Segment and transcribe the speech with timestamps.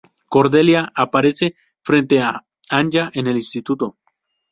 [0.27, 1.53] Cordelia aparece
[1.83, 3.99] frente a Anya en el instituto.